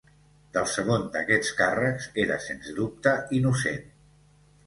Del 0.55 0.63
segon 0.75 1.03
d'aquests 1.15 1.51
càrrecs, 1.59 2.07
era 2.25 2.39
sens 2.47 2.71
dubte 2.79 3.13
innocent. 3.41 3.87